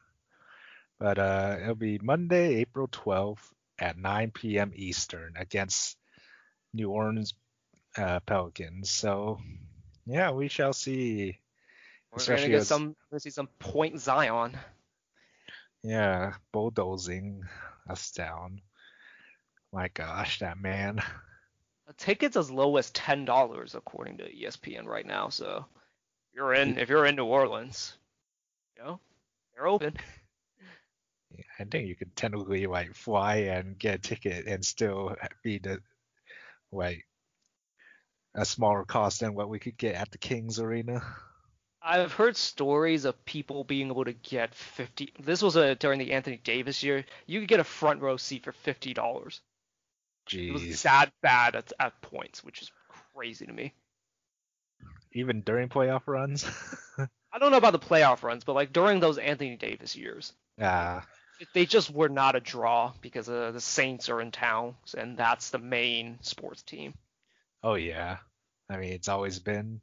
But 0.98 1.18
uh, 1.18 1.56
it'll 1.62 1.76
be 1.76 1.98
Monday, 2.02 2.56
April 2.56 2.88
12th 2.88 3.52
at 3.78 3.98
9 3.98 4.30
p.m. 4.32 4.72
Eastern 4.74 5.34
against 5.36 5.96
New 6.74 6.90
Orleans 6.90 7.34
uh, 7.96 8.20
Pelicans. 8.20 8.90
So 8.90 9.38
yeah, 10.06 10.30
we 10.30 10.48
shall 10.48 10.72
see. 10.72 11.38
We're 12.12 12.24
gonna 12.24 12.48
get 12.48 12.60
as, 12.60 12.68
some. 12.68 12.88
We're 12.88 13.12
gonna 13.12 13.20
see 13.20 13.30
some 13.30 13.48
point 13.58 14.00
Zion. 14.00 14.56
Yeah, 15.82 16.34
bulldozing 16.52 17.42
us 17.88 18.10
down. 18.12 18.60
My 19.72 19.88
gosh, 19.88 20.38
that 20.38 20.58
man. 20.58 21.02
tickets 21.98 22.36
as 22.36 22.50
low 22.50 22.76
as 22.76 22.90
ten 22.90 23.24
dollars 23.24 23.74
according 23.74 24.18
to 24.18 24.34
ESPN 24.34 24.86
right 24.86 25.06
now. 25.06 25.28
So 25.28 25.66
you're 26.34 26.54
in 26.54 26.78
if 26.78 26.88
you're 26.88 27.06
in 27.06 27.16
New 27.16 27.26
Orleans, 27.26 27.94
You 28.76 28.84
know, 28.84 29.00
they're 29.54 29.66
open. 29.66 29.96
I 31.58 31.64
think 31.64 31.88
you 31.88 31.96
could 31.96 32.14
technically 32.14 32.66
like 32.66 32.94
fly 32.94 33.36
and 33.36 33.78
get 33.78 33.96
a 33.96 33.98
ticket 33.98 34.46
and 34.46 34.64
still 34.64 35.16
be 35.42 35.58
the 35.58 35.80
like 36.70 37.06
a 38.34 38.44
smaller 38.44 38.84
cost 38.84 39.20
than 39.20 39.34
what 39.34 39.48
we 39.48 39.58
could 39.58 39.76
get 39.76 39.96
at 39.96 40.10
the 40.10 40.18
Kings 40.18 40.60
Arena. 40.60 41.02
I've 41.82 42.12
heard 42.12 42.36
stories 42.36 43.04
of 43.04 43.24
people 43.24 43.64
being 43.64 43.88
able 43.88 44.04
to 44.04 44.12
get 44.12 44.54
fifty. 44.54 45.12
This 45.18 45.42
was 45.42 45.56
a 45.56 45.74
during 45.74 45.98
the 45.98 46.12
Anthony 46.12 46.40
Davis 46.42 46.82
year. 46.82 47.04
You 47.26 47.40
could 47.40 47.48
get 47.48 47.60
a 47.60 47.64
front 47.64 48.02
row 48.02 48.16
seat 48.16 48.44
for 48.44 48.52
fifty 48.52 48.94
dollars. 48.94 49.40
Jeez. 50.28 50.48
It 50.48 50.52
was 50.52 50.82
that 50.82 51.10
bad 51.22 51.56
at, 51.56 51.72
at 51.80 52.00
points, 52.02 52.44
which 52.44 52.62
is 52.62 52.70
crazy 53.14 53.46
to 53.46 53.52
me. 53.52 53.72
Even 55.12 55.40
during 55.40 55.68
playoff 55.68 56.06
runs. 56.06 56.44
I 57.32 57.38
don't 57.38 57.50
know 57.50 57.56
about 57.56 57.72
the 57.72 57.78
playoff 57.78 58.22
runs, 58.22 58.44
but 58.44 58.54
like 58.54 58.72
during 58.72 59.00
those 59.00 59.18
Anthony 59.18 59.56
Davis 59.56 59.96
years, 59.96 60.32
ah, 60.60 61.04
they 61.54 61.66
just 61.66 61.90
were 61.90 62.08
not 62.08 62.36
a 62.36 62.40
draw 62.40 62.92
because 63.00 63.28
uh, 63.28 63.50
the 63.52 63.60
Saints 63.60 64.08
are 64.08 64.20
in 64.20 64.30
town, 64.30 64.74
and 64.96 65.16
that's 65.16 65.50
the 65.50 65.58
main 65.58 66.18
sports 66.22 66.62
team. 66.62 66.94
oh 67.62 67.74
yeah. 67.74 68.18
I 68.70 68.76
mean, 68.76 68.92
it's 68.92 69.08
always 69.08 69.38
been. 69.38 69.80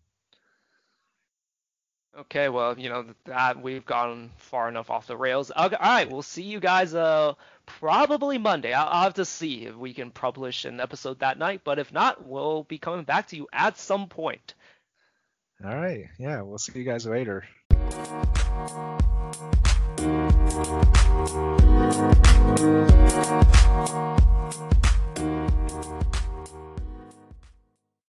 Okay, 2.17 2.47
well, 2.49 2.79
you 2.79 2.87
know 2.87 3.05
that 3.25 3.61
we've 3.61 3.85
gone 3.85 4.31
far 4.37 4.69
enough 4.69 4.89
off 4.89 5.07
the 5.07 5.17
rails. 5.17 5.51
Okay, 5.51 5.75
all 5.75 5.91
right, 5.91 6.09
we'll 6.09 6.21
see 6.21 6.43
you 6.43 6.59
guys 6.59 6.93
uh 6.93 7.33
probably 7.65 8.37
Monday. 8.37 8.71
I'll, 8.73 8.87
I'll 8.87 9.03
have 9.03 9.15
to 9.15 9.25
see 9.25 9.65
if 9.65 9.75
we 9.75 9.93
can 9.93 10.11
publish 10.11 10.65
an 10.65 10.79
episode 10.79 11.19
that 11.19 11.37
night, 11.37 11.61
but 11.63 11.79
if 11.79 11.91
not, 11.91 12.25
we'll 12.25 12.63
be 12.63 12.77
coming 12.77 13.03
back 13.03 13.27
to 13.29 13.35
you 13.35 13.47
at 13.51 13.77
some 13.77 14.07
point. 14.07 14.53
All 15.63 15.75
right. 15.75 16.05
Yeah, 16.19 16.41
we'll 16.41 16.57
see 16.57 16.77
you 16.77 16.85
guys 16.85 17.05
later. 17.05 17.43
Thank 20.47 20.85
you. 23.89 24.14